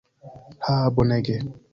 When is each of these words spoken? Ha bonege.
Ha 0.65 0.75
bonege. 0.95 1.35